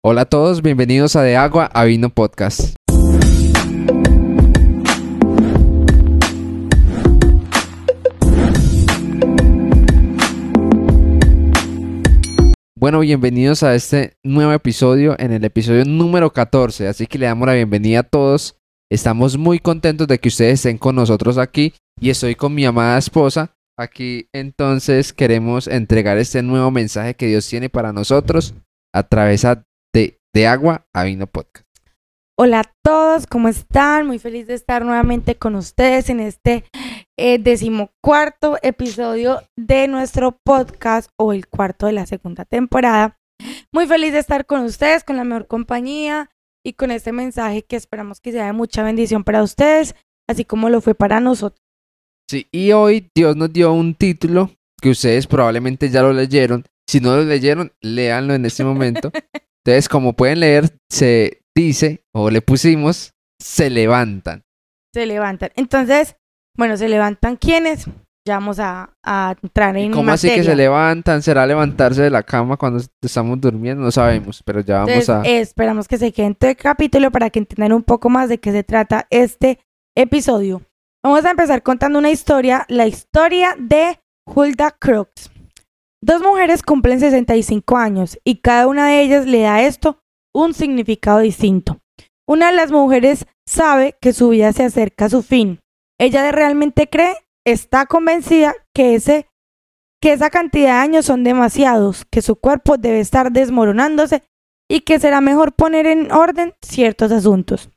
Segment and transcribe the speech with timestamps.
[0.00, 2.76] Hola a todos, bienvenidos a De Agua a Vino Podcast.
[12.76, 17.48] Bueno, bienvenidos a este nuevo episodio, en el episodio número 14, así que le damos
[17.48, 18.56] la bienvenida a todos.
[18.88, 22.98] Estamos muy contentos de que ustedes estén con nosotros aquí y estoy con mi amada
[22.98, 23.56] esposa.
[23.76, 28.54] Aquí entonces queremos entregar este nuevo mensaje que Dios tiene para nosotros
[28.94, 29.44] a través
[30.34, 31.66] de, Agua a Vino Podcast.
[32.38, 34.06] Hola a todos, ¿cómo están?
[34.06, 36.64] Muy feliz de estar nuevamente con ustedes en este
[37.18, 43.18] eh, decimocuarto episodio de nuestro podcast o el cuarto de la segunda temporada.
[43.72, 46.30] Muy feliz de estar con ustedes, con la mejor compañía
[46.64, 49.96] y con este mensaje que esperamos que sea de mucha bendición para ustedes,
[50.28, 51.60] así como lo fue para nosotros.
[52.30, 54.50] Sí, y hoy Dios nos dio un título
[54.80, 56.64] que ustedes probablemente ya lo leyeron.
[56.88, 59.10] Si no lo leyeron, léanlo en este momento.
[59.64, 64.44] Entonces, como pueden leer, se dice, o le pusimos, se levantan.
[64.94, 65.50] Se levantan.
[65.56, 66.16] Entonces,
[66.56, 67.86] bueno, se levantan quiénes?
[68.26, 71.22] Ya vamos a, a entrar en ¿Cómo así que se levantan?
[71.22, 73.82] ¿Será levantarse de la cama cuando estamos durmiendo?
[73.82, 75.40] No sabemos, pero ya vamos Entonces, a...
[75.40, 78.52] esperamos que se queden todo el capítulo para que entiendan un poco más de qué
[78.52, 79.60] se trata este
[79.96, 80.62] episodio.
[81.02, 85.30] Vamos a empezar contando una historia, la historia de Hulda Crooks.
[86.00, 89.98] Dos mujeres cumplen 65 años y cada una de ellas le da a esto
[90.34, 91.80] un significado distinto.
[92.26, 95.60] Una de las mujeres sabe que su vida se acerca a su fin.
[95.98, 99.26] Ella realmente cree, está convencida que, ese,
[100.00, 104.22] que esa cantidad de años son demasiados, que su cuerpo debe estar desmoronándose
[104.70, 107.70] y que será mejor poner en orden ciertos asuntos.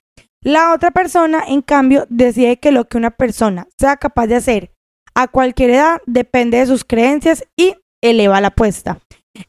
[0.43, 4.73] La otra persona, en cambio, decide que lo que una persona sea capaz de hacer
[5.15, 8.99] a cualquier edad depende de sus creencias y eleva la apuesta.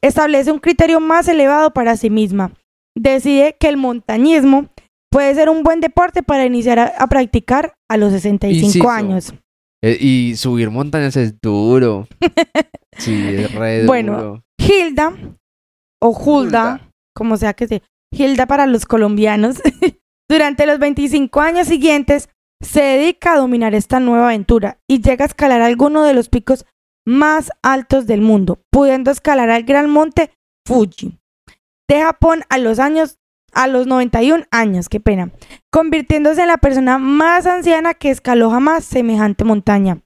[0.01, 2.53] Establece un criterio más elevado para sí misma.
[2.97, 4.67] Decide que el montañismo
[5.11, 8.89] puede ser un buen deporte para iniciar a, a practicar a los 65 Inciso.
[8.91, 9.35] años.
[9.85, 12.07] Eh, y subir montañas es duro.
[12.99, 13.87] Sí, es re duro.
[13.87, 15.15] Bueno, Hilda,
[16.01, 16.91] o Hulda, Hulda.
[17.17, 17.81] como sea que sea,
[18.13, 19.63] Hilda para los colombianos,
[20.31, 22.29] durante los 25 años siguientes
[22.63, 26.67] se dedica a dominar esta nueva aventura y llega a escalar alguno de los picos
[27.07, 30.31] más altos del mundo, pudiendo escalar al gran monte
[30.67, 31.19] Fuji
[31.89, 33.19] de Japón a los años
[33.53, 35.31] a los 91 años, qué pena,
[35.71, 40.01] convirtiéndose en la persona más anciana que escaló jamás semejante montaña.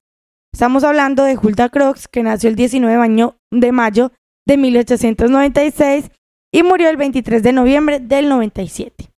[0.52, 4.10] Estamos hablando de Hulda Crooks, que nació el 19 de mayo, de mayo
[4.46, 6.10] de 1896
[6.52, 9.10] y murió el 23 de noviembre del 97.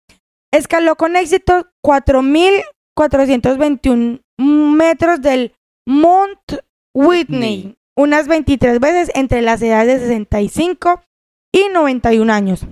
[0.53, 5.54] Escaló con éxito 4.421 metros del
[5.86, 6.38] Mount
[6.96, 11.02] Whitney, unas 23 veces entre las edades de 65
[11.52, 12.66] y 91 años.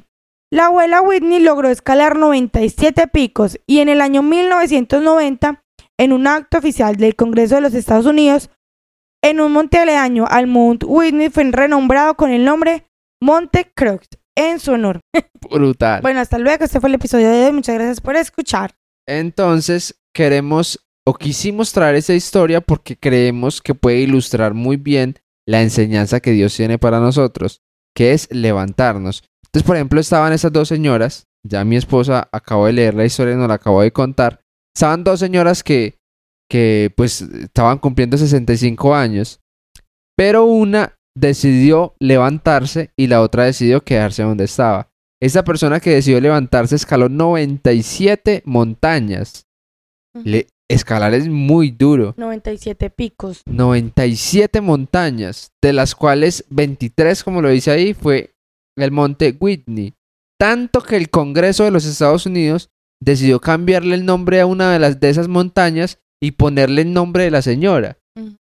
[0.50, 5.62] La abuela Whitney logró escalar 97 picos y en el año 1990,
[5.98, 8.48] en un acto oficial del Congreso de los Estados Unidos,
[9.22, 12.86] en un monte aledaño al Mount Whitney fue renombrado con el nombre
[13.20, 15.00] Monte Crooks en su honor.
[15.50, 16.00] Brutal.
[16.00, 16.64] Bueno, hasta luego.
[16.64, 17.52] Este fue el episodio de hoy.
[17.52, 18.74] Muchas gracias por escuchar.
[19.06, 25.16] Entonces, queremos o quisimos traer esta historia porque creemos que puede ilustrar muy bien
[25.46, 27.60] la enseñanza que Dios tiene para nosotros,
[27.94, 29.22] que es levantarnos.
[29.46, 33.34] Entonces, por ejemplo, estaban esas dos señoras, ya mi esposa acabó de leer la historia
[33.34, 34.40] y nos la acabó de contar.
[34.74, 35.98] Estaban dos señoras que,
[36.50, 39.40] que pues estaban cumpliendo 65 años,
[40.16, 44.88] pero una decidió levantarse y la otra decidió quedarse donde estaba.
[45.22, 49.46] Esa persona que decidió levantarse escaló 97 montañas.
[50.24, 52.14] Le- escalar es muy duro.
[52.16, 53.42] 97 picos.
[53.46, 58.34] 97 montañas, de las cuales 23, como lo dice ahí, fue
[58.76, 59.94] el monte Whitney.
[60.38, 62.70] Tanto que el Congreso de los Estados Unidos
[63.00, 67.24] decidió cambiarle el nombre a una de las de esas montañas y ponerle el nombre
[67.24, 67.98] de la señora.
[68.18, 68.36] Ujú.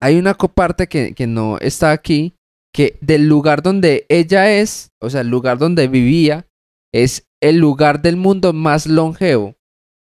[0.00, 2.34] Hay una parte que, que no está aquí,
[2.72, 6.46] que del lugar donde ella es, o sea, el lugar donde vivía,
[6.92, 9.56] es el lugar del mundo más longevo.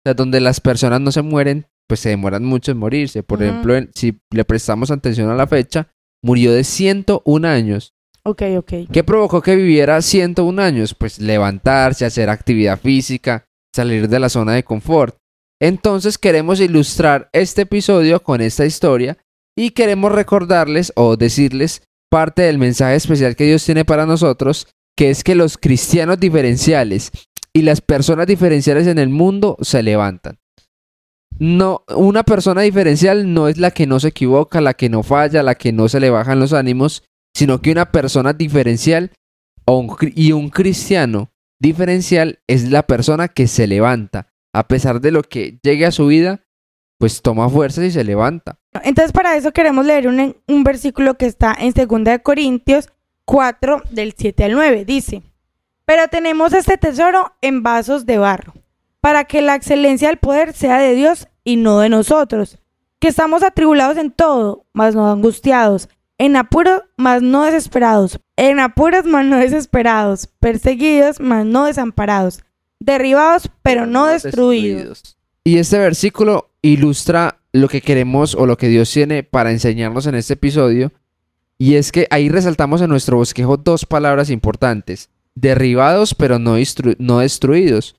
[0.04, 3.22] O sea, donde las personas no se mueren, pues se demoran mucho en morirse.
[3.22, 5.88] Por ejemplo, en- si le prestamos atención a la fecha,
[6.22, 7.94] murió de 101 años.
[8.22, 8.72] Ok, ok.
[8.92, 10.94] ¿Qué provocó que viviera 101 años?
[10.94, 15.16] Pues levantarse, hacer actividad física, salir de la zona de confort.
[15.60, 19.18] Entonces queremos ilustrar este episodio con esta historia
[19.56, 24.66] y queremos recordarles o decirles parte del mensaje especial que Dios tiene para nosotros,
[24.96, 27.10] que es que los cristianos diferenciales
[27.54, 30.38] y las personas diferenciales en el mundo se levantan.
[31.38, 35.42] No, una persona diferencial no es la que no se equivoca, la que no falla,
[35.42, 37.04] la que no se le bajan los ánimos,
[37.34, 39.12] sino que una persona diferencial
[40.14, 41.30] y un cristiano
[41.60, 44.28] diferencial es la persona que se levanta.
[44.52, 46.44] A pesar de lo que llegue a su vida,
[46.98, 48.58] pues toma fuerzas y se levanta.
[48.84, 52.88] Entonces, para eso queremos leer un, un versículo que está en 2 de Corintios
[53.24, 54.84] 4, del 7 al 9.
[54.84, 55.22] Dice,
[55.84, 58.54] pero tenemos este tesoro en vasos de barro,
[59.00, 62.58] para que la excelencia del poder sea de Dios y no de nosotros,
[62.98, 65.88] que estamos atribulados en todo, mas no angustiados,
[66.19, 72.42] en apuros, mas no desesperados, en apuros, mas no desesperados, perseguidos, mas no desamparados,
[72.80, 75.16] derribados, pero no destruidos.
[75.44, 80.14] Y este versículo ilustra lo que queremos o lo que Dios tiene para enseñarnos en
[80.14, 80.92] este episodio.
[81.58, 85.10] Y es que ahí resaltamos en nuestro bosquejo dos palabras importantes.
[85.34, 86.56] Derribados pero no,
[86.98, 87.96] no destruidos.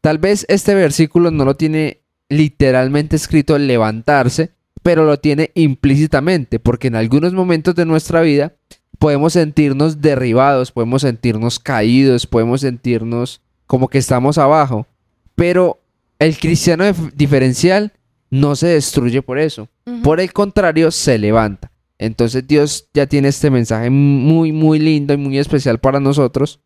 [0.00, 4.50] Tal vez este versículo no lo tiene literalmente escrito levantarse,
[4.82, 8.54] pero lo tiene implícitamente, porque en algunos momentos de nuestra vida
[8.98, 14.86] podemos sentirnos derribados, podemos sentirnos caídos, podemos sentirnos como que estamos abajo.
[15.34, 15.80] Pero
[16.18, 17.92] el cristiano dif- diferencial
[18.30, 19.68] no se destruye por eso.
[20.02, 21.70] Por el contrario, se levanta.
[21.98, 26.60] Entonces Dios ya tiene este mensaje muy, muy lindo y muy especial para nosotros,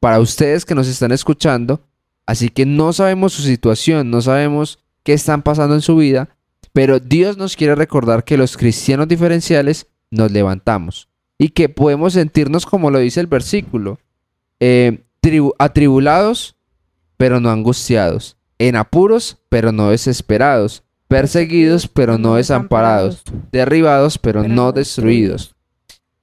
[0.00, 1.80] para ustedes que nos están escuchando.
[2.24, 6.28] Así que no sabemos su situación, no sabemos qué están pasando en su vida,
[6.72, 12.66] pero Dios nos quiere recordar que los cristianos diferenciales nos levantamos y que podemos sentirnos
[12.66, 13.98] como lo dice el versículo,
[14.60, 16.56] eh, tribu- atribulados,
[17.16, 23.22] pero no angustiados, en apuros, pero no desesperados, perseguidos, pero no desamparados,
[23.52, 25.54] derribados, pero, no destruidos.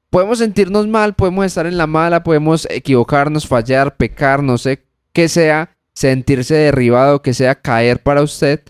[0.09, 5.27] Podemos sentirnos mal, podemos estar en la mala, podemos equivocarnos, fallar, pecar, no sé qué
[5.27, 8.61] sea, sentirse derribado, que sea caer para usted,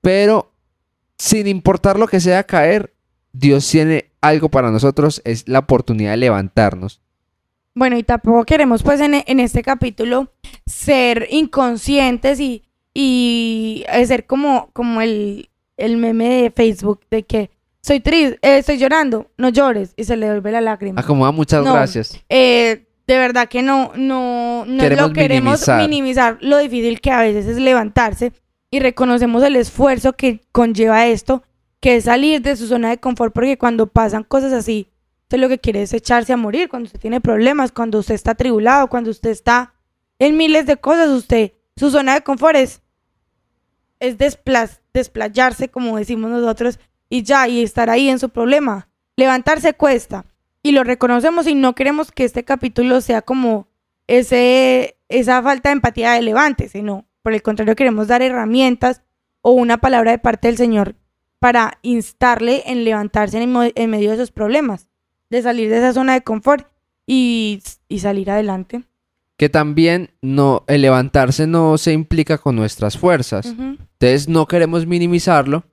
[0.00, 0.52] pero
[1.18, 2.94] sin importar lo que sea caer,
[3.32, 7.00] Dios tiene algo para nosotros, es la oportunidad de levantarnos.
[7.74, 10.32] Bueno, y tampoco queremos pues en, en este capítulo
[10.64, 12.63] ser inconscientes y,
[12.94, 17.50] y ser como, como el, el meme de Facebook de que
[17.82, 21.00] soy triste, eh, estoy llorando, no llores y se le vuelve la lágrima.
[21.00, 21.74] Acomoda, muchas No.
[21.74, 22.18] gracias.
[22.30, 25.82] Eh, de verdad que no, no, no Queremos lo queremos minimizar.
[25.82, 26.38] minimizar.
[26.40, 28.32] lo difícil que a veces es levantarse
[28.70, 31.42] y reconocemos el esfuerzo que conlleva esto,
[31.80, 34.88] que es salir de su zona de confort, porque cuando pasan cosas así,
[35.24, 38.30] usted lo que quiere es echarse a morir, cuando usted tiene problemas, cuando usted está
[38.30, 39.74] atribulado, cuando usted está
[40.18, 42.80] en miles de cosas, usted, su zona de confort es,
[44.06, 46.78] es despla- desplayarse, como decimos nosotros,
[47.08, 48.88] y ya, y estar ahí en su problema.
[49.16, 50.24] Levantarse cuesta
[50.62, 53.68] y lo reconocemos y no queremos que este capítulo sea como
[54.06, 59.02] ese, esa falta de empatía de levante, sino por el contrario queremos dar herramientas
[59.40, 60.96] o una palabra de parte del Señor
[61.38, 64.88] para instarle en levantarse en, medio de esos problemas,
[65.30, 66.66] de salir de esa zona de confort
[67.06, 68.84] y, y salir adelante.
[69.36, 73.54] Que también no, el levantarse no se implica con nuestras fuerzas.
[74.04, 75.64] Entonces no queremos minimizarlo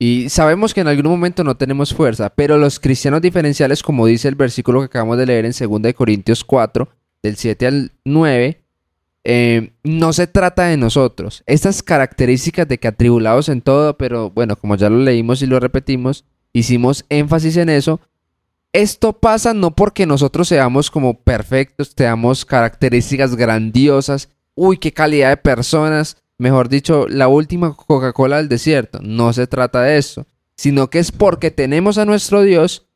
[0.00, 4.26] y sabemos que en algún momento no tenemos fuerza, pero los cristianos diferenciales, como dice
[4.26, 6.88] el versículo que acabamos de leer en 2 de Corintios 4,
[7.22, 8.60] del 7 al 9,
[9.22, 11.44] eh, no se trata de nosotros.
[11.46, 15.60] Estas características de que atribulados en todo, pero bueno, como ya lo leímos y lo
[15.60, 18.00] repetimos, hicimos énfasis en eso.
[18.72, 25.36] Esto pasa no porque nosotros seamos como perfectos, tengamos características grandiosas, uy, qué calidad de
[25.36, 29.00] personas, mejor dicho, la última Coca-Cola del desierto.
[29.02, 30.26] No se trata de eso,
[30.56, 32.86] sino que es porque tenemos a nuestro Dios,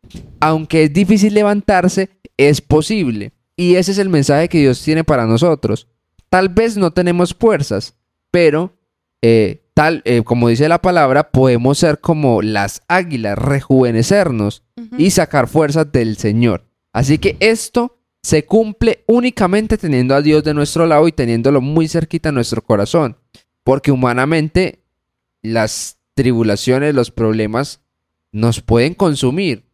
[0.41, 3.33] aunque es difícil levantarse, es posible.
[3.57, 5.89] Y ese es el mensaje que Dios tiene para nosotros.
[6.31, 7.95] Tal vez no tenemos fuerzas,
[8.31, 8.75] pero
[9.21, 14.63] eh, tal, eh, como dice la palabra, podemos ser como las águilas, rejuvenecernos
[14.97, 16.65] y sacar fuerzas del Señor.
[16.93, 21.89] Así que esto se cumple únicamente teniendo a Dios de nuestro lado y teniéndolo muy
[21.89, 23.17] cerquita a nuestro corazón.
[23.65, 24.83] Porque humanamente
[25.43, 27.81] las tribulaciones, los problemas
[28.33, 29.65] nos pueden consumir.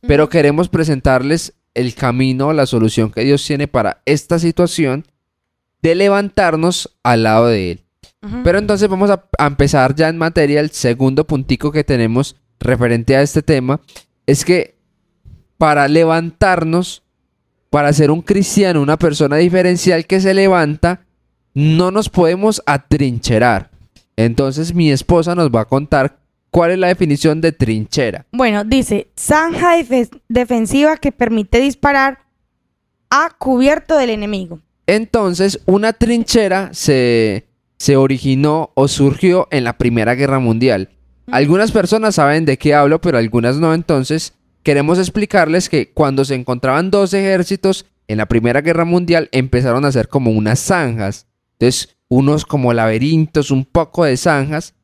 [0.00, 5.06] Pero queremos presentarles el camino, la solución que Dios tiene para esta situación
[5.82, 7.84] de levantarnos al lado de Él.
[8.42, 10.60] Pero entonces vamos a, a empezar ya en materia.
[10.60, 13.80] El segundo puntico que tenemos referente a este tema
[14.26, 14.76] es que
[15.56, 17.04] para levantarnos,
[17.70, 21.06] para ser un cristiano, una persona diferencial que se levanta,
[21.58, 23.70] no nos podemos atrincherar.
[24.16, 26.18] Entonces mi esposa nos va a contar
[26.50, 28.26] cuál es la definición de trinchera.
[28.32, 32.18] Bueno, dice, zanja defe- defensiva que permite disparar
[33.10, 34.60] a cubierto del enemigo.
[34.86, 37.46] Entonces, una trinchera se,
[37.76, 40.90] se originó o surgió en la Primera Guerra Mundial.
[41.30, 43.74] Algunas personas saben de qué hablo, pero algunas no.
[43.74, 49.84] Entonces, queremos explicarles que cuando se encontraban dos ejércitos en la Primera Guerra Mundial empezaron
[49.84, 51.26] a hacer como unas zanjas.
[51.58, 54.74] Entonces, unos como laberintos, un poco de zanjas.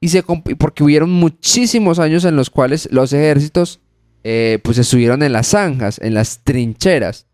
[0.00, 3.80] Y se porque hubieron muchísimos años en los cuales los ejércitos
[4.24, 7.26] eh, pues estuvieron en las zanjas, en las trincheras.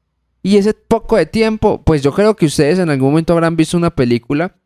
[0.43, 3.77] Y ese poco de tiempo, pues yo creo que ustedes en algún momento habrán visto
[3.77, 4.57] una película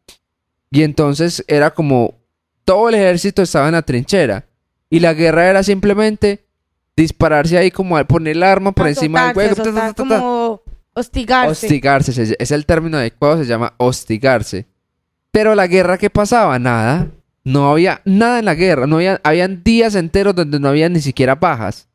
[0.71, 2.21] y entonces era como
[2.65, 4.47] todo el ejército estaba en la trinchera
[4.91, 6.47] y la guerra era simplemente
[6.97, 9.95] dispararse ahí como al poner el arma por encima del hueco.
[9.97, 10.62] como
[10.95, 11.67] hostigarse.
[11.67, 14.67] Hostigarse, es el término adecuado, se llama hostigarse.
[15.31, 16.59] Pero la guerra, ¿qué pasaba?
[16.59, 17.09] Nada.
[17.45, 18.87] No había nada en la guerra.
[18.87, 21.89] No había, habían días enteros donde no había ni siquiera bajas.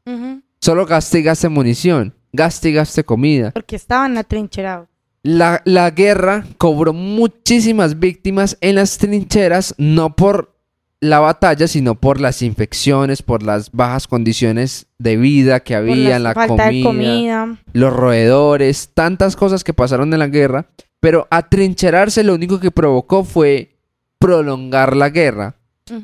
[0.60, 2.14] Solo gaste y gaste munición.
[2.34, 3.52] Gaste y gaste comida.
[3.52, 4.90] Porque estaban atrincherados.
[5.24, 10.57] La, la guerra cobró muchísimas víctimas en las trincheras, no por
[11.00, 16.34] la batalla, sino por las infecciones, por las bajas condiciones de vida que había, la
[16.34, 20.68] comida, los roedores, tantas cosas que pasaron en la guerra.
[21.00, 23.76] Pero atrincherarse lo único que provocó fue
[24.18, 25.56] prolongar la guerra.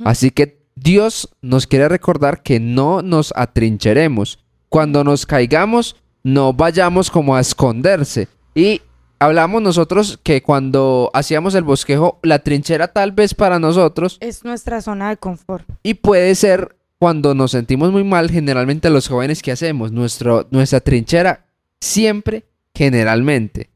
[0.05, 4.39] Así que Dios nos quiere recordar que no nos atrincheremos.
[4.69, 8.27] Cuando nos caigamos, no vayamos como a esconderse.
[8.55, 8.81] Y
[9.24, 14.82] hablamos nosotros que cuando hacíamos el bosquejo, la trinchera tal vez para nosotros es nuestra
[14.82, 15.68] zona de confort.
[15.82, 20.80] Y puede ser cuando nos sentimos muy mal, generalmente los jóvenes que hacemos, Nuestro, nuestra
[20.80, 21.46] trinchera
[21.80, 23.70] siempre, generalmente,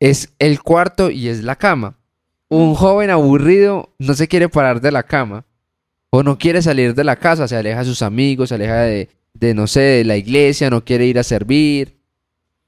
[0.00, 1.98] es el cuarto y es la cama.
[2.48, 5.46] Un joven aburrido no se quiere parar de la cama
[6.10, 9.08] o no quiere salir de la casa, se aleja de sus amigos, se aleja de,
[9.32, 12.01] de no sé, de la iglesia, no quiere ir a servir.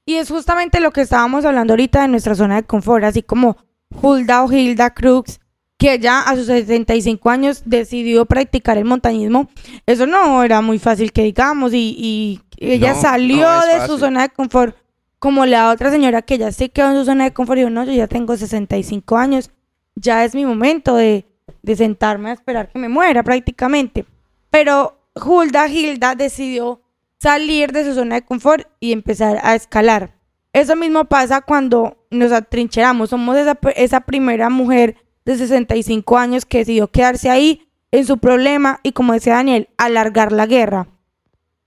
[0.05, 3.57] Y es justamente lo que estábamos hablando ahorita de nuestra zona de confort, así como
[4.01, 5.39] Hulda o Hilda Crux,
[5.77, 9.49] que ya a sus 75 años decidió practicar el montañismo.
[9.85, 14.77] Eso no era muy fácil que digamos, y, ella salió de su zona de confort,
[15.19, 17.71] como la otra señora que ya se quedó en su zona de confort y dijo,
[17.71, 19.51] no, yo ya tengo 65 años,
[19.95, 21.25] ya es mi momento de,
[21.63, 24.05] de sentarme a esperar que me muera prácticamente.
[24.49, 26.81] Pero Hulda Hilda decidió
[27.25, 30.13] salir de su zona de confort y empezar a escalar.
[30.53, 33.09] Eso mismo pasa cuando nos atrincheramos.
[33.09, 38.79] Somos esa, esa primera mujer de 65 años que decidió quedarse ahí en su problema
[38.83, 40.87] y, como decía Daniel, alargar la guerra.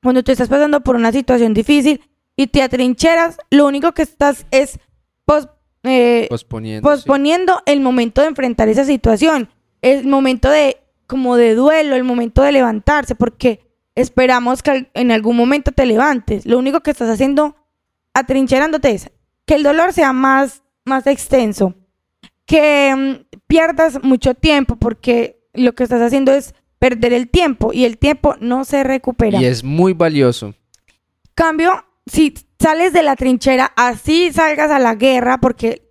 [0.01, 2.03] Cuando tú estás pasando por una situación difícil
[2.37, 4.79] y te atrincheras, lo único que estás es
[5.83, 9.49] eh, posponiendo, posponiendo el momento de enfrentar esa situación,
[9.83, 10.77] el momento de
[11.09, 13.68] como de duelo, el momento de levantarse, porque
[14.01, 16.47] esperamos que en algún momento te levantes.
[16.47, 17.57] Lo único que estás haciendo,
[18.15, 19.11] atrincherándote, es
[19.45, 21.75] que el dolor sea más, más extenso,
[22.47, 27.85] que mm, pierdas mucho tiempo, porque lo que estás haciendo es perder el tiempo y
[27.85, 29.41] el tiempo no se recupera.
[29.41, 30.55] Y es muy valioso.
[31.35, 35.91] Cambio, si sales de la trinchera, así salgas a la guerra, porque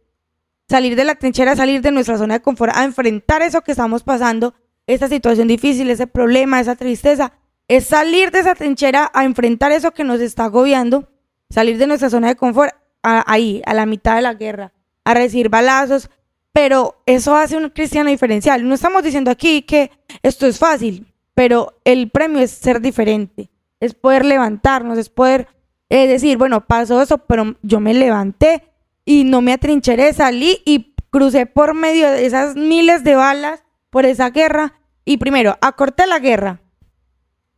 [0.69, 4.03] salir de la trinchera, salir de nuestra zona de confort, a enfrentar eso que estamos
[4.03, 4.53] pasando,
[4.85, 7.33] esa situación difícil, ese problema, esa tristeza,
[7.67, 11.09] es salir de esa trinchera a enfrentar eso que nos está agobiando,
[11.49, 15.49] salir de nuestra zona de confort ahí, a la mitad de la guerra, a recibir
[15.49, 16.09] balazos,
[16.51, 18.67] pero eso hace un cristiano diferencial.
[18.67, 19.91] No estamos diciendo aquí que
[20.23, 25.47] esto es fácil, pero el premio es ser diferente, es poder levantarnos, es poder
[25.89, 28.63] eh, decir, bueno, pasó eso, pero yo me levanté
[29.05, 34.05] y no me atrincheré, salí y crucé por medio de esas miles de balas por
[34.05, 34.73] esa guerra
[35.05, 36.61] y primero acorté la guerra,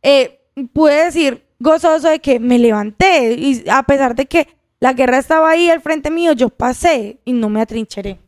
[0.02, 0.40] eh,
[0.72, 4.48] pude decir gozoso de que me levanté y a pesar de que
[4.80, 8.18] la guerra estaba ahí al frente mío, yo pasé y no me atrincheré.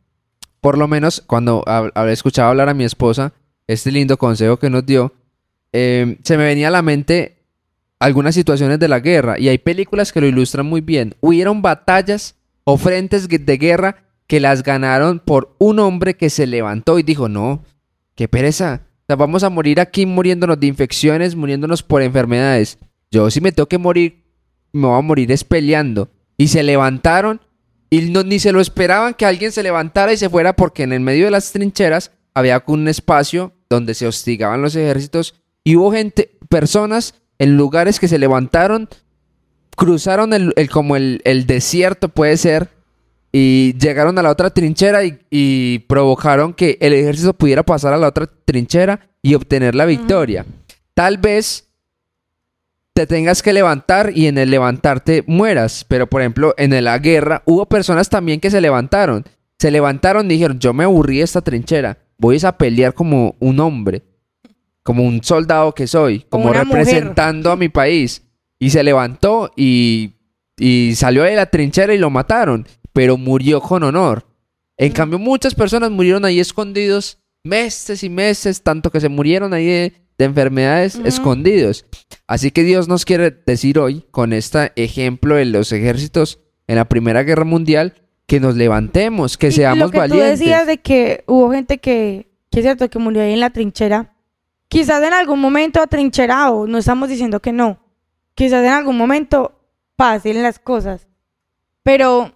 [0.61, 3.33] Por lo menos cuando habré escuchado hablar a mi esposa,
[3.67, 5.13] este lindo consejo que nos dio,
[5.73, 7.39] em, se me venía a la mente
[7.99, 11.15] algunas situaciones de la guerra y hay películas que lo ilustran muy bien.
[11.21, 16.99] Hubieron batallas o frentes de guerra que las ganaron por un hombre que se levantó
[16.99, 17.65] y dijo, no,
[18.15, 18.83] qué pereza,
[19.17, 22.79] vamos a morir aquí muriéndonos de infecciones, muriéndonos por enfermedades.
[23.11, 24.25] Yo si me tengo que morir,
[24.73, 26.11] me voy a morir es peleando.
[26.37, 27.41] Y se levantaron
[27.91, 30.93] y no, ni se lo esperaban que alguien se levantara y se fuera porque en
[30.93, 35.93] el medio de las trincheras había un espacio donde se hostigaban los ejércitos y hubo
[35.93, 38.89] gente, personas en lugares que se levantaron,
[39.77, 42.71] cruzaron el, como el, el desierto puede ser
[43.33, 48.09] y llegaron a la otra trinchera y, provocaron que el ejército pudiera pasar a la
[48.09, 50.45] otra trinchera y obtener la victoria.
[50.95, 51.69] Tal vez
[52.93, 57.43] te tengas que levantar y en el levantarte mueras, pero por ejemplo en la guerra
[57.47, 59.25] hubo personas también que se levantaron.
[59.59, 63.61] Se levantaron y dijeron, yo me aburrí de esta trinchera, voy a pelear como un
[63.61, 64.03] hombre,
[64.83, 68.23] como un soldado que soy, como, representando a mi país.
[68.59, 70.17] Y se levantó y
[70.63, 74.27] y salió de la trinchera y lo mataron, pero murió con honor.
[74.77, 79.67] En cambio, muchas personas murieron ahí escondidos meses y meses, tanto que se murieron ahí
[79.67, 81.07] de, de enfermedades Ujú.
[81.09, 81.85] escondidos.
[82.27, 86.89] Así que Dios nos quiere decir hoy, con este ejemplo de los ejércitos en la
[86.89, 87.95] Primera Guerra Mundial,
[88.27, 90.39] que nos levantemos, que Y seamos lo que valientes.
[90.39, 93.51] tú decías de que hubo gente que, que es cierto, que murió ahí en la
[93.51, 94.15] trinchera.
[94.69, 97.79] Quizás en algún momento atrincherado, no estamos diciendo que no.
[98.35, 99.61] Quizás en algún momento
[99.97, 101.09] pasen las cosas.
[101.83, 102.33] Pero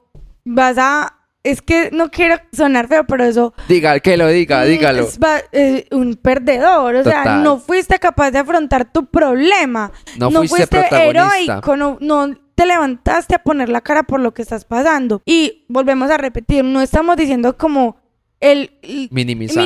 [0.47, 1.13] vas a...
[1.43, 3.55] Es que no quiero sonar feo, pero eso...
[3.69, 5.03] Diga, que lo diga, dígalo.
[5.05, 6.97] Es va- eh, un perdedor.
[6.97, 9.93] O sea, no fuiste capaz de afrontar tu problema.
[10.19, 11.37] No, fuiste, protagonista.
[11.53, 15.23] heroico, no, no te levantaste a poner la cara por lo que estás pasando.
[15.25, 17.97] Y volvemos a repetir, no estamos diciendo como
[18.41, 19.09] el, el-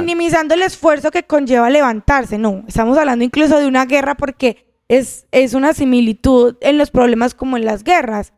[0.00, 5.26] minimizando el esfuerzo que conlleva levantarse, no, estamos hablando incluso de una guerra porque es,
[5.32, 8.32] es una similitud en los problemas como en las guerras.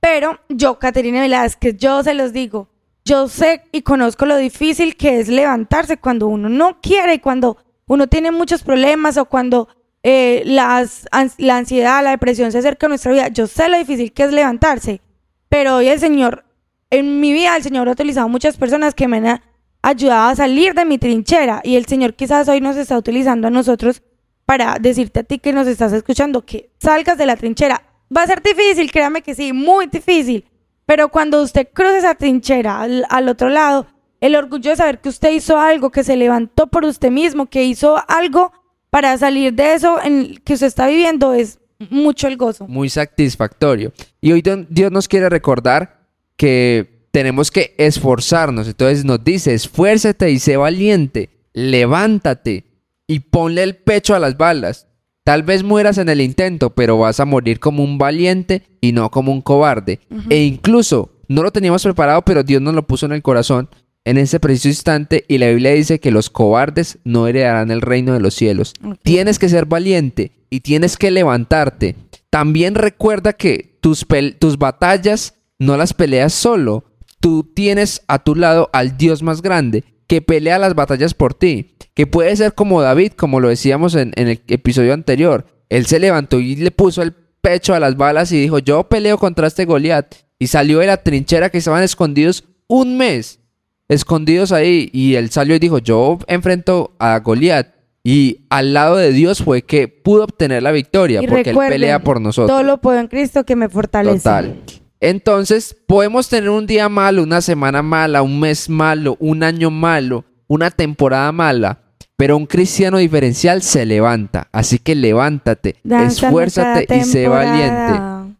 [0.00, 2.68] Pero yo, Caterina Velázquez, yo se los digo,
[3.04, 7.58] yo sé y conozco lo difícil que es levantarse cuando uno no quiere y cuando
[7.86, 9.68] uno tiene muchos problemas o cuando
[10.02, 11.06] eh, las,
[11.38, 13.28] la ansiedad, la depresión se acerca a nuestra vida.
[13.28, 15.00] Yo sé lo difícil que es levantarse,
[15.48, 16.44] pero hoy el Señor,
[16.90, 19.42] en mi vida, el Señor ha utilizado muchas personas que me han
[19.82, 23.50] ayudado a salir de mi trinchera y el Señor quizás hoy nos está utilizando a
[23.50, 24.02] nosotros
[24.46, 27.82] para decirte a ti que nos estás escuchando que salgas de la trinchera.
[28.14, 30.44] Va a ser difícil, créame que sí, muy difícil.
[30.86, 33.86] Pero cuando usted cruce esa trinchera al, otro lado,
[34.20, 37.64] el orgullo de saber que usted hizo algo, que se levantó por usted mismo, que
[37.64, 38.52] hizo algo
[38.90, 39.98] para salir de eso
[40.44, 42.66] que usted está viviendo, es mucho el gozo.
[42.66, 43.92] muy satisfactorio.
[44.20, 46.00] Y hoy Dios nos quiere recordar
[46.36, 48.66] que tenemos que esforzarnos.
[48.66, 52.64] Entonces nos dice, esfuérzate y sé valiente, levántate
[53.06, 54.88] y ponle el pecho a las balas.
[55.30, 59.12] Tal vez mueras en el intento, pero vas a morir como un valiente y no
[59.12, 60.00] como un cobarde.
[60.28, 63.68] E incluso, no lo teníamos preparado, pero Dios nos lo puso en el corazón
[64.04, 68.12] en ese preciso instante y la Biblia dice que los cobardes no heredarán el reino
[68.12, 68.74] de los cielos.
[69.04, 71.94] Tienes que ser valiente y tienes que levantarte.
[72.28, 74.04] También recuerda que tus,
[74.40, 76.86] tus batallas no las peleas solo.
[77.20, 81.76] Tú tienes a tu lado al Dios más grande que pelea las batallas por ti.
[81.94, 85.46] Que puede ser como David, como lo decíamos en, en el episodio anterior.
[85.68, 89.18] Él se levantó y le puso el pecho a las balas y dijo, yo peleo
[89.18, 90.12] contra este Goliat.
[90.40, 93.38] Y salió de la trinchera que estaban escondidos un mes
[93.86, 97.68] escondidos ahí y él salió y dijo, yo enfrento a Goliat
[98.02, 102.02] y al lado de Dios fue que pudo obtener la victoria Y porque él pelea
[102.02, 102.50] por nosotros.
[102.50, 104.18] Todo lo puedo en Cristo que me fortalece.
[104.18, 104.56] Total.
[105.00, 110.24] Entonces, podemos tener un día malo, una semana mala, un mes malo, un año malo,
[110.46, 111.78] una temporada mala,
[112.16, 114.48] pero un cristiano diferencial se levanta.
[114.52, 118.34] Así que levántate, Danza esfuérzate y sé valiente.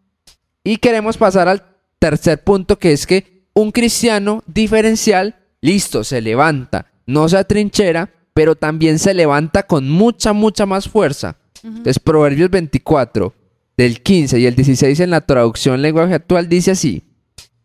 [0.62, 1.64] Y queremos pasar al
[1.99, 8.55] tercer punto, que es que un cristiano diferencial, listo, se levanta, no se atrinchera, pero
[8.55, 11.37] también se levanta con mucha, mucha más fuerza.
[11.62, 13.35] Entonces, Proverbios 24,
[13.81, 17.03] del 15 y el 16 en la traducción lenguaje actual dice así,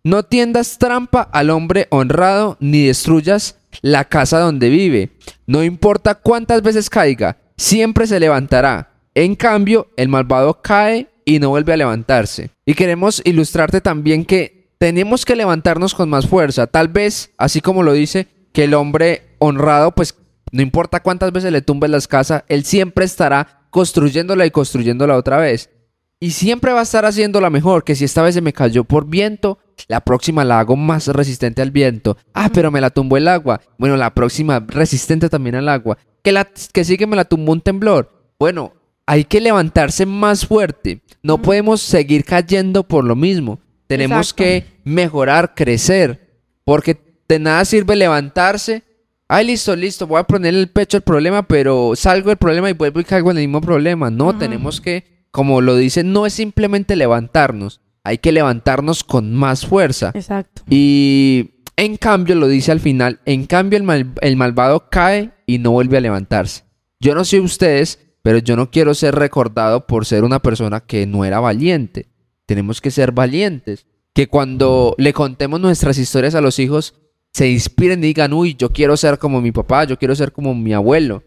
[0.02, 5.18] no tiendas trampa al hombre honrado, ni destruyas la casa donde vive.
[5.46, 8.94] No importa cuántas veces caiga, siempre se levantará.
[9.14, 12.50] En cambio, el malvado cae y no vuelve a levantarse.
[12.66, 16.68] Y queremos ilustrarte también que tenemos que levantarnos con más fuerza.
[16.68, 20.16] Tal vez, así como lo dice, que el hombre honrado, pues
[20.54, 25.40] no importa cuántas veces le tumbes las casas, él siempre estará construyéndola y construyéndola otra
[25.40, 25.72] vez.
[26.20, 29.06] Y siempre va a estar haciéndola mejor, que si esta vez se me cayó por
[29.06, 32.18] viento, la próxima la hago más resistente al viento.
[32.34, 33.62] Ah, pero me la tumbó el agua.
[33.78, 35.98] Bueno, la próxima resistente también al agua.
[36.24, 38.12] Que, la, que sigue me la tumbó un temblor.
[38.40, 38.74] Bueno,
[39.06, 41.02] hay que levantarse más fuerte.
[41.22, 43.60] No podemos seguir cayendo por lo mismo.
[43.88, 44.44] Tenemos Exacto.
[44.44, 46.40] que mejorar, crecer.
[46.64, 46.98] Porque
[47.28, 48.84] de nada sirve levantarse.
[49.28, 52.74] Ay, listo, listo, voy a poner el pecho al problema, pero salgo del problema y
[52.74, 54.12] vuelvo y caigo en el mismo problema.
[54.12, 55.04] No, tenemos que,
[55.36, 57.82] como lo dice, no es simplemente levantarnos.
[58.06, 60.12] Hay que levantarnos con más fuerza.
[60.16, 60.62] Exacto.
[60.70, 65.58] Y en cambio, lo dice al final, en cambio el, mal- el malvado cae y
[65.60, 66.64] no vuelve a levantarse.
[67.02, 71.06] Yo no sé ustedes, pero yo no quiero ser recordado por ser una persona que
[71.06, 72.08] no era valiente.
[72.46, 73.86] Tenemos que ser valientes.
[74.14, 76.94] Que cuando le contemos nuestras historias a los hijos,
[77.34, 80.56] se inspiren y digan, uy, yo quiero ser como mi papá, yo quiero ser como
[80.56, 81.24] mi abuelo.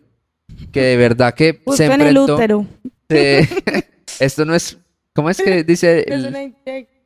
[0.73, 2.35] Que de verdad que Justo se en el enfrentó...
[2.37, 2.67] útero.
[3.11, 3.49] Sí.
[4.21, 4.79] esto no es...
[5.15, 6.05] ¿Cómo es que dice?
[6.09, 6.55] El-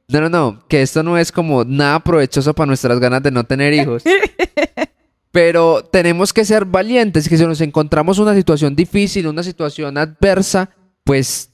[0.09, 3.45] no, no, no, que esto no es como nada provechoso para nuestras ganas de no
[3.45, 4.03] tener hijos.
[5.31, 10.69] Pero tenemos que ser valientes, que si nos encontramos una situación difícil, una situación adversa,
[11.05, 11.51] pues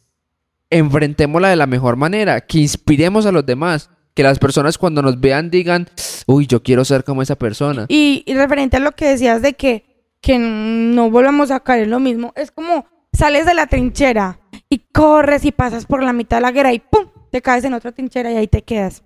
[0.70, 5.20] enfrentémosla de la mejor manera, que inspiremos a los demás, que las personas cuando nos
[5.20, 5.88] vean digan,
[6.26, 7.86] uy, yo quiero ser como esa persona.
[7.88, 9.84] Y, y referente a lo que decías de que,
[10.20, 14.78] que no volvamos a caer en lo mismo, es como sales de la trinchera y
[14.92, 17.06] corres y pasas por la mitad de la guerra y ¡pum!
[17.30, 19.02] te caes en otra trinchera y ahí te quedas.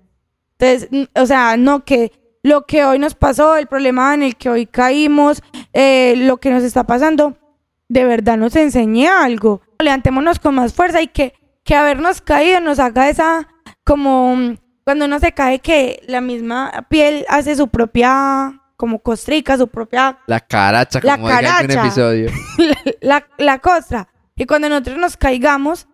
[0.59, 4.51] Entonces, o sea, no que lo que hoy nos pasó, el problema en el que
[4.51, 7.37] hoy caímos, eh, lo que nos está pasando,
[7.89, 9.61] de verdad nos enseñe algo.
[9.81, 13.49] Levantémonos con más fuerza y que, que habernos caído nos haga esa,
[13.85, 19.57] como mm, cuando uno se cae que la misma piel hace su propia, como costrica,
[19.57, 21.81] su propia La caracha, La como diga en un caracha.
[21.87, 22.31] episodio.
[23.01, 24.09] la, la costra.
[24.43, 25.87] Y cuando nosotros nos caigamos,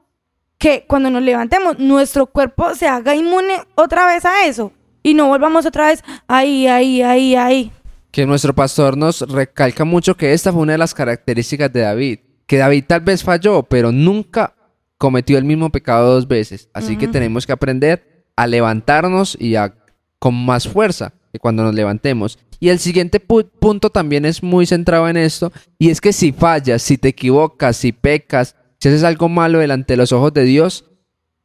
[0.56, 4.72] que cuando nos levantemos, nuestro cuerpo se haga inmune otra vez a eso.
[5.02, 7.72] Y no volvamos otra vez ahí, ahí, ahí, ahí.
[8.10, 12.18] Que nuestro pastor nos recalca mucho que esta fue una de las características de David.
[12.46, 14.54] Que David tal vez falló, pero nunca
[14.96, 16.70] cometió el mismo pecado dos veces.
[16.72, 17.12] Así que Ujú.
[17.12, 19.74] tenemos que aprender a levantarnos y a
[20.18, 22.38] con más fuerza que cuando nos levantemos.
[22.60, 26.32] Y el siguiente pu- punto también es muy centrado en esto, y es que si
[26.32, 30.44] fallas, si te equivocas, si pecas, si haces algo malo delante de los ojos de
[30.44, 30.84] Dios,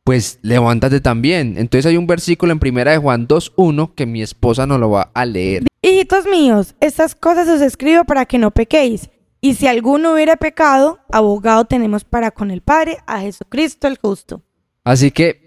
[0.04, 1.58] pues levántate también.
[1.58, 5.12] Entonces hay un versículo en primera de Juan 2.1 que mi esposa nos lo va
[5.14, 5.64] a leer.
[5.82, 9.10] Hijitos míos, estas cosas os escribo para que no pequéis.
[9.40, 14.42] Y si alguno hubiera pecado, abogado tenemos para con el Padre, a Jesucristo el justo.
[14.86, 15.43] Así que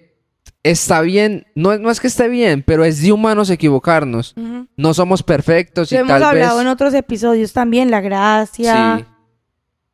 [0.71, 4.35] está bien, no, es- no es que esté bien, pero es de humanos equivocarnos.
[4.77, 6.63] No somos perfectos y Lo hemos hablado vez...
[6.63, 8.99] en otros episodios también, la gracia.
[8.99, 9.05] Sí.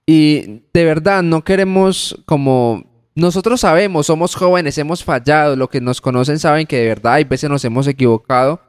[0.07, 2.85] Y de verdad no queremos como...
[3.15, 7.25] Nosotros sabemos, somos jóvenes, hemos fallado, lo que nos conocen saben que de verdad hay
[7.25, 8.61] veces nos hemos equivocado,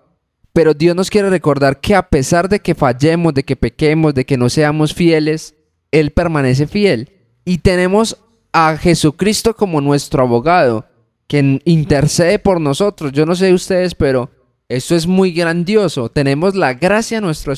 [0.51, 4.25] pero Dios nos quiere recordar que a pesar de que fallemos, de que pequemos, de
[4.25, 5.55] que no seamos fieles,
[5.91, 7.09] Él permanece fiel.
[7.45, 8.17] Y tenemos
[8.51, 10.85] a Jesucristo como nuestro abogado,
[11.33, 13.11] que intercede por nosotros.
[13.11, 14.29] Yo no sé ustedes, pero
[14.69, 16.07] esto es muy grandioso.
[16.09, 17.55] Tenemos la gracia a nuestra,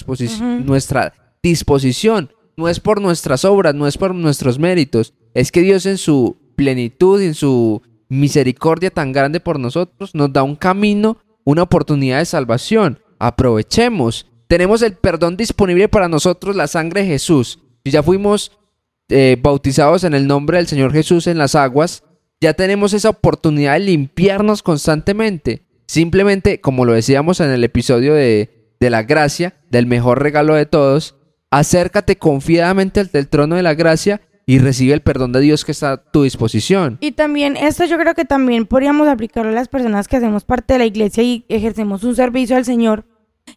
[1.44, 2.32] disposición.
[2.56, 5.14] No es por nuestras obras, no es por nuestros méritos.
[5.34, 10.42] Es que Dios en su plenitud, en su misericordia tan grande por nosotros, nos da
[10.44, 13.00] un camino, una oportunidad de salvación.
[13.20, 14.26] Aprovechemos.
[14.48, 17.60] Tenemos el perdón disponible para nosotros, la sangre de Jesús.
[17.84, 18.54] Si ya fuimos
[19.10, 22.05] eh, bautizados en el nombre del Señor Jesús en las aguas,
[22.46, 25.64] ya tenemos esa oportunidad de limpiarnos constantemente.
[25.88, 30.68] Simplemente, como lo decíamos en el episodio de, de la gracia, del mejor regalo de
[30.68, 31.16] todos,
[31.50, 35.72] acércate confiadamente al del trono de la gracia y recibe el perdón de Dios que
[35.72, 37.00] está a tu disposición.
[37.02, 40.74] Y también, esto yo creo que también podríamos aplicarlo a las personas que hacemos parte
[40.74, 43.06] de la iglesia y ejercemos un servicio al Señor.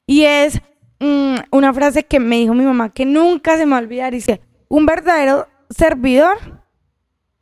[0.06, 0.62] Y es
[0.98, 4.14] mm, una frase que me dijo mi mamá que nunca se me va a olvidar.
[4.14, 6.62] Dice, un verdadero servidor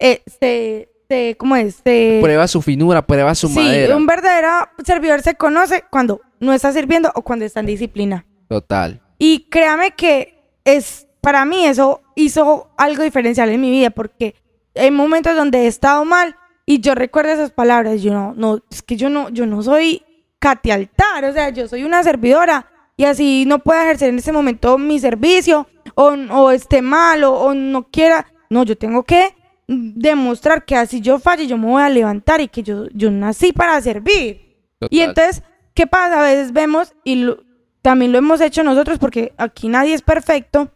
[0.00, 1.76] eh, se, se- ¿cómo es?
[1.84, 3.96] Se- Prueba su finura, prueba su sí, madera.
[3.96, 4.48] un verdadero
[4.84, 8.26] servidor se conoce cuando no está sirviendo o cuando está en disciplina.
[8.48, 9.00] Total.
[9.18, 14.34] Y créame que es, para mí eso hizo algo diferencial en mi vida, porque
[14.74, 18.82] hay momentos donde he estado mal y yo recuerdo esas palabras, yo no, no, es
[18.82, 20.02] que yo no, yo no soy
[20.38, 22.66] Katy Altar, o sea, yo soy una servidora
[22.96, 27.32] y así no puedo ejercer en ese momento mi servicio o, o esté mal o,
[27.34, 29.34] o no quiera, no, yo tengo que
[29.68, 33.52] demostrar que así yo falle, yo me voy a levantar y que yo, yo nací
[33.52, 34.57] para servir.
[34.79, 34.88] total.
[34.96, 35.42] Y entonces,
[35.74, 36.20] ¿qué pasa?
[36.20, 37.42] A veces vemos, y lo-
[37.83, 40.70] también lo hemos hecho nosotros, porque aquí nadie es perfecto,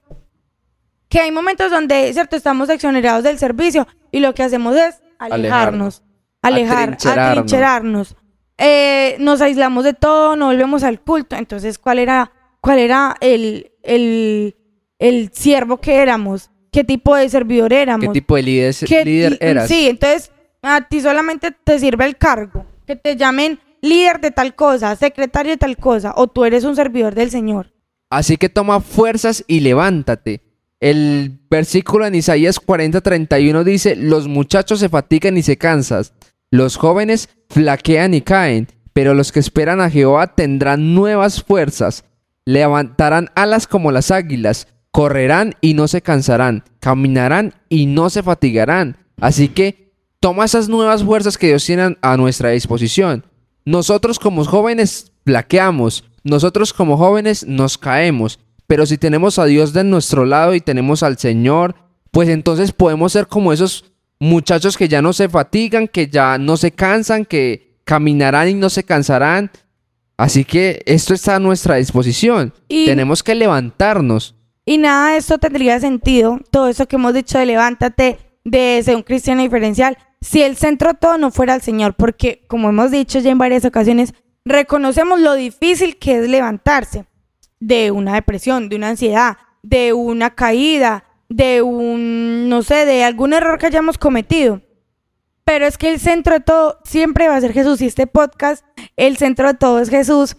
[1.09, 2.37] que hay momentos donde, ¿cierto?
[2.37, 6.03] Estamos exonerados del servicio y lo que hacemos es alejarnos,
[6.43, 7.29] alejar, Atrincherarnos.
[7.39, 8.17] atrincherarnos.
[8.59, 11.35] Eh, nos aislamos de todo, no volvemos al culto.
[11.37, 14.55] Entonces, ¿cuál era, cuál era el, el,
[14.99, 16.51] el siervo que éramos?
[16.73, 18.07] ¿Qué tipo de servidor éramos?
[18.07, 19.69] ¿Qué tipo de líder, ¿Qué líder ti- eras?
[19.69, 20.31] Sí, entonces
[20.63, 25.53] a ti solamente te sirve el cargo, que te llamen líder de tal cosa, secretario
[25.53, 27.73] de tal cosa, o tú eres un servidor del Señor.
[28.11, 30.43] Así que toma fuerzas y levántate.
[30.81, 36.05] El versículo en Isaías 40:31 dice, los muchachos se fatigan y se cansan,
[36.51, 42.05] los jóvenes flaquean y caen, pero los que esperan a Jehová tendrán nuevas fuerzas,
[42.45, 48.97] levantarán alas como las águilas, correrán y no se cansarán, caminarán y no se fatigarán.
[49.21, 53.25] Así que toma esas nuevas fuerzas que Dios tiene a nuestra disposición.
[53.65, 59.85] Nosotros como jóvenes flaqueamos, nosotros como jóvenes nos caemos, pero si tenemos a Dios de
[59.85, 61.75] nuestro lado y tenemos al Señor,
[62.11, 63.85] pues entonces podemos ser como esos
[64.19, 68.71] muchachos que ya no se fatigan, que ya no se cansan, que caminarán y no
[68.71, 69.51] se cansarán.
[70.17, 72.53] Así que esto está a nuestra disposición.
[72.69, 74.35] Y- Tenemos que levantarnos.
[74.71, 78.95] Y nada de esto tendría sentido, todo eso que hemos dicho de levántate, de ser
[78.95, 83.19] un cristiano diferencial si el centro todo no fuera el Señor, porque como hemos dicho
[83.19, 87.07] ya en varias ocasiones, reconocemos lo difícil que es levantarse
[87.59, 93.33] de una depresión, de una ansiedad, de una caída, de un, no sé, de algún
[93.33, 94.63] error que hayamos cometido.
[95.45, 98.65] Pero es que el centro de todo siempre va a ser Jesús y este podcast,
[98.97, 100.37] el centro de todo es Jesús.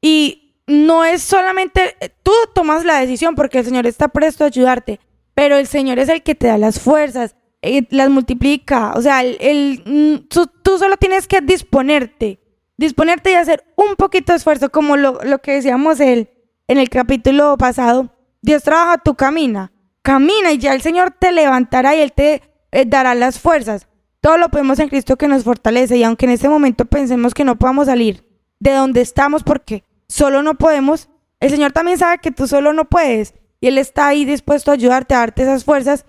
[0.00, 5.00] Y no es solamente, tú tomas la decisión porque el Señor está presto a ayudarte,
[5.34, 8.92] pero el Señor es el que te da las fuerzas, eh, las multiplica.
[8.94, 12.38] O sea, el, mm, tú, solo tienes que disponerte,
[12.76, 16.28] disponerte y hacer un poquito de esfuerzo, como lo, que decíamos el,
[16.68, 18.14] en el capítulo pasado.
[18.42, 22.84] Dios trabaja, tú camina, camina y ya el Señor te levantará y Él te eh,
[22.86, 23.88] dará las fuerzas.
[24.20, 27.44] Todo lo podemos en Cristo que nos fortalece y aunque en este momento pensemos que
[27.44, 28.24] no podamos salir
[28.60, 31.08] de donde estamos porque solo no podemos,
[31.40, 34.74] el Señor también sabe que tú solo no puedes y Él está ahí dispuesto a
[34.74, 36.04] ayudarte, a darte esas fuerzas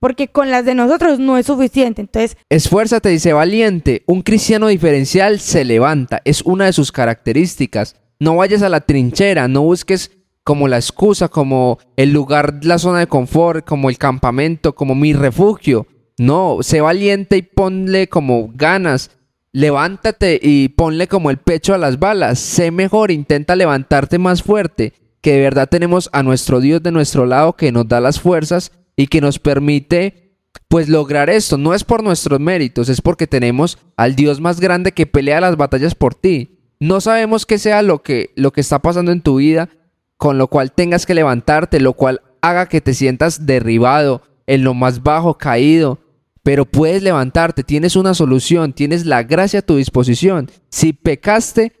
[0.00, 2.00] porque con las de nosotros no es suficiente.
[2.00, 4.02] Entonces, esfuérzate, dice valiente.
[4.06, 7.96] Un cristiano diferencial se levanta, es una de sus características.
[8.18, 10.10] No vayas a la trinchera, no busques
[10.42, 15.12] como la excusa, como el lugar, la zona de confort, como el campamento, como mi
[15.12, 15.86] refugio.
[16.18, 19.10] No, sé valiente y ponle como ganas.
[19.52, 22.38] Levántate y ponle como el pecho a las balas.
[22.38, 24.92] Sé mejor, intenta levantarte más fuerte.
[25.20, 28.72] Que de verdad tenemos a nuestro Dios de nuestro lado que nos da las fuerzas
[28.96, 30.36] y que nos permite
[30.68, 31.58] pues lograr esto.
[31.58, 35.56] No es por nuestros méritos, es porque tenemos al Dios más grande que pelea las
[35.56, 36.60] batallas por ti.
[36.78, 39.68] No sabemos qué sea lo que, lo que está pasando en tu vida,
[40.16, 44.74] con lo cual tengas que levantarte, lo cual haga que te sientas derribado, en lo
[44.74, 45.99] más bajo, caído.
[46.42, 50.50] Pero puedes levantarte, tienes una solución, tienes la gracia a tu disposición.
[50.70, 51.72] Si pecaste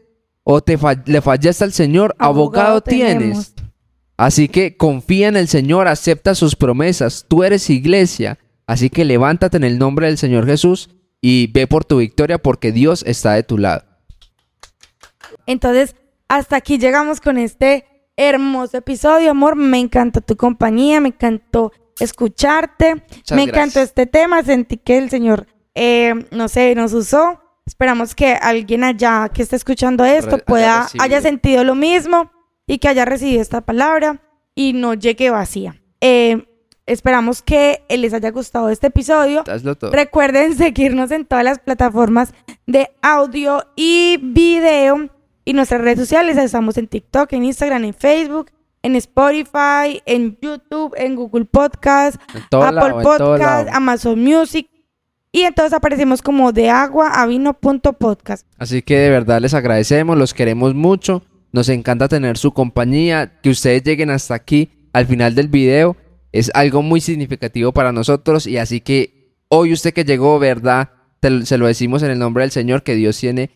[0.42, 3.54] o te le fallaste al Señor, abogado, tienes.
[4.16, 7.24] Así que confía en el Señor, acepta sus promesas.
[7.26, 8.38] Tú eres iglesia.
[8.66, 12.70] Así que levántate en el nombre del Señor Jesús y ve por tu victoria porque
[12.70, 13.84] Dios está de tu lado.
[15.46, 15.96] Entonces,
[16.28, 19.56] hasta aquí llegamos con este hermoso episodio, amor.
[19.56, 23.02] Me encantó tu compañía, me encantó escucharte.
[23.32, 24.42] me encantó este tema.
[24.42, 27.40] Sentí que el Señor, eh, no sé, nos usó.
[27.66, 32.32] Esperamos que alguien allá que esté escuchando esto pueda, haya sentido lo mismo
[32.66, 34.20] y que haya recibido esta palabra
[34.54, 35.80] y no llegue vacía.
[36.00, 36.46] Eh,
[36.86, 39.44] esperamos que les haya gustado este episodio.
[39.92, 42.34] Recuerden seguirnos en todas las plataformas
[42.66, 45.08] de audio y video
[45.44, 46.36] y nuestras redes sociales.
[46.36, 48.50] Estamos en TikTok, en Instagram, en Facebook,
[48.82, 54.68] en Spotify, en YouTube, en Google Podcast, Apple Podcast, Amazon Music.
[55.32, 58.46] Y entonces aparecemos como de agua a vino punto podcast.
[58.58, 61.22] Así que de verdad les agradecemos, los queremos mucho.
[61.52, 65.96] Nos encanta tener su compañía, que ustedes lleguen hasta aquí al final del video.
[66.32, 70.90] Es algo muy significativo para nosotros y así que hoy usted que llegó, ¿verdad?
[71.44, 73.50] se lo decimos en el nombre del Señor, que Dios tiene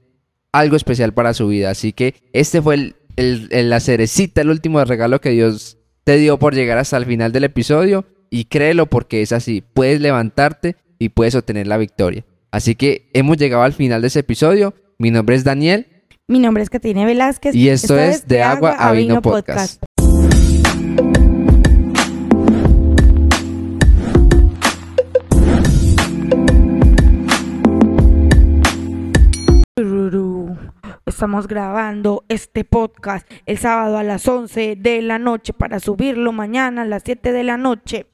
[0.53, 1.71] algo especial para su vida.
[1.71, 6.55] Así que este fue el, la cerecita, el último regalo que Dios te dio por
[6.55, 8.05] llegar hasta el final del episodio.
[8.31, 9.63] Y créelo porque es así.
[9.75, 12.25] Puedes levantarte y puedes obtener la victoria.
[12.51, 14.75] Así que hemos llegado al final de ese episodio.
[14.99, 15.87] Mi nombre es Daniel.
[16.27, 17.55] Mi nombre es Catina Velázquez.
[17.55, 19.84] Y esto, es De Agua a Vino Podcast.
[31.07, 36.81] Estamos grabando este podcast el sábado a las 11 de la noche para subirlo mañana
[36.81, 38.07] a las 7 de la noche.